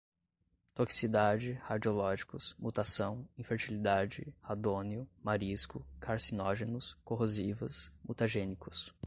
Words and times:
toxicidade, 0.73 1.59
radiológicos, 1.61 2.55
mutação, 2.57 3.29
infertilidade, 3.37 4.33
radônio, 4.41 5.07
marisco, 5.23 5.85
carcinógenos, 5.99 6.97
corrosivas, 7.05 7.91
mutagênicos 8.03 8.91